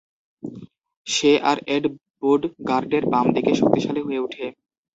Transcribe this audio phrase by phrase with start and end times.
[1.07, 1.83] সে আর এড
[2.19, 4.45] বুড গার্ডের বাম দিকে শক্তিশালী হয়ে উঠে।